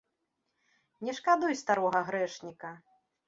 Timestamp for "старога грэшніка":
1.61-2.73